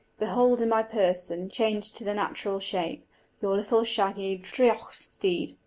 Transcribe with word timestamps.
Behold 0.17 0.61
in 0.61 0.67
my 0.69 0.81
person, 0.81 1.47
changed 1.47 1.95
to 1.95 2.03
the 2.03 2.15
natural 2.15 2.59
shape, 2.59 3.05
your 3.39 3.55
little 3.55 3.83
shaggy 3.83 4.35
draoidheacht 4.35 4.95
steed! 4.95 5.53